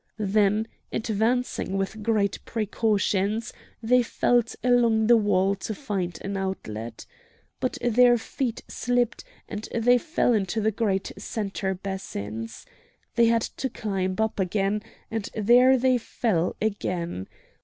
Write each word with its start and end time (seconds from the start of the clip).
Then, 0.17 0.67
advancing 0.91 1.77
with 1.77 2.01
great 2.01 2.39
precautions, 2.43 3.53
they 3.83 4.01
felt 4.01 4.55
along 4.63 5.05
the 5.05 5.15
wall 5.15 5.53
to 5.53 5.75
find 5.75 6.17
an 6.23 6.35
outlet. 6.37 7.05
But 7.59 7.77
their 7.83 8.17
feet 8.17 8.63
slipped, 8.67 9.23
and 9.47 9.69
they 9.71 9.99
fell 9.99 10.33
into 10.33 10.59
the 10.59 10.71
great 10.71 11.11
centre 11.19 11.75
basins. 11.75 12.65
They 13.13 13.25
had 13.27 13.43
to 13.57 13.69
climb 13.69 14.15
up 14.17 14.39
again, 14.39 14.81
and 15.11 15.29
there 15.35 15.77
they 15.77 15.99
fell 15.99 16.55
again. 16.59 17.27